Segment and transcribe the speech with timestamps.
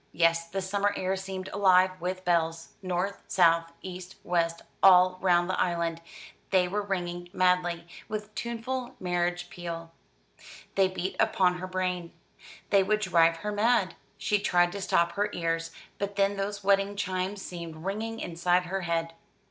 [0.13, 2.69] Yes, the summer air seemed alive with bells.
[2.81, 6.01] North, south, east, west, all round the island,
[6.49, 9.91] they were ringing madly, with tuneful marriage peal.
[10.73, 12.11] They beat upon her brain.
[12.71, 13.93] They would drive her mad.
[14.17, 15.69] She tried to stop her ears,
[15.99, 19.13] but then those wedding chimes seemed ringing inside her head.